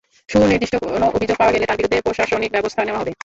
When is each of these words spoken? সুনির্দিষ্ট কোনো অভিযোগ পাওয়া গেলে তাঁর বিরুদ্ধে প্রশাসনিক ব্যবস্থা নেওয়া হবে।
সুনির্দিষ্ট 0.29 0.75
কোনো 0.85 1.05
অভিযোগ 1.09 1.37
পাওয়া 1.37 1.53
গেলে 1.53 1.65
তাঁর 1.65 1.77
বিরুদ্ধে 1.79 2.05
প্রশাসনিক 2.07 2.51
ব্যবস্থা 2.51 2.81
নেওয়া 2.83 3.01
হবে। 3.01 3.11